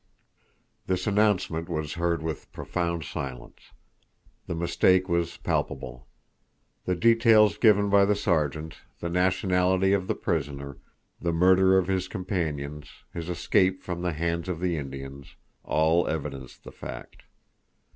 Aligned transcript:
This 0.87 1.05
announcement 1.05 1.69
was 1.69 1.93
heard 1.93 2.23
with 2.23 2.51
profound 2.51 3.03
silence. 3.03 3.71
The 4.47 4.55
mistake 4.55 5.07
was 5.07 5.37
palpable. 5.37 6.07
The 6.85 6.95
details 6.95 7.55
given 7.59 7.87
by 7.91 8.05
the 8.05 8.15
Sergeant, 8.15 8.77
the 8.99 9.09
nationality 9.09 9.93
of 9.93 10.07
the 10.07 10.15
prisoner, 10.15 10.79
the 11.21 11.31
murder 11.31 11.77
of 11.77 11.85
his 11.87 12.07
companions, 12.07 12.89
his 13.13 13.29
escape 13.29 13.83
from 13.83 14.01
the 14.01 14.13
hands 14.13 14.49
of 14.49 14.59
the 14.59 14.75
Indians, 14.75 15.35
all 15.63 16.07
evidenced 16.07 16.63
the 16.63 16.71
fact. 16.71 17.21